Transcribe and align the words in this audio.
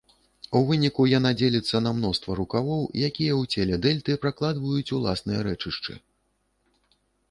У 0.59 0.61
выніку 0.69 1.05
яна 1.11 1.31
дзеліцца 1.41 1.83
на 1.89 1.91
мноства 1.99 2.39
рукавоў, 2.41 2.81
якія 3.11 3.33
ў 3.41 3.55
целе 3.55 3.75
дэльты 3.87 4.11
пракладваюць 4.27 4.91
уласныя 5.01 5.39
рэчышчы. 5.53 5.93